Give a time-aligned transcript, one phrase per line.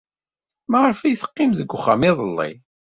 [0.71, 2.51] Maɣef ay teqqim deg uxxam iḍelli?